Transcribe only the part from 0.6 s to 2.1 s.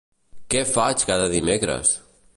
faig cada dimecres?